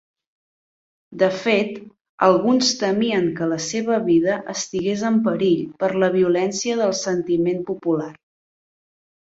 De 1.23 1.27
fet, 1.41 1.75
alguns 2.27 2.71
temien 2.79 3.27
que 3.37 3.51
la 3.53 3.61
seva 3.67 4.01
vida 4.09 4.39
estigués 4.55 5.05
en 5.13 5.21
perill 5.29 5.63
per 5.85 5.93
la 6.07 6.13
violència 6.19 6.83
del 6.83 6.97
sentiment 7.05 7.65
popular. 7.73 8.13